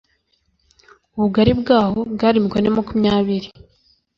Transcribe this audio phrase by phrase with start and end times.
[1.15, 3.47] ubugari bwaho bwari mikono makumyabiri